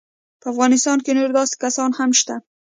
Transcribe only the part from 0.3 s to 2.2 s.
په افغانستان کې نور داسې کسان هم